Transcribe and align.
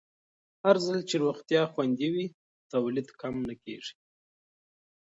هرځل 0.65 0.99
چې 1.09 1.15
روغتیا 1.23 1.63
خوندي 1.71 2.09
وي، 2.13 2.25
تولید 2.73 3.07
کم 3.21 3.35
نه 3.47 3.55
کېږي. 3.63 3.93